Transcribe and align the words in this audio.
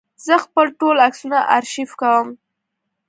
زه 0.25 0.35
خپل 0.45 0.67
ټول 0.79 0.95
عکسونه 1.07 1.37
آرشیف 1.57 1.91
کوم. 2.01 2.27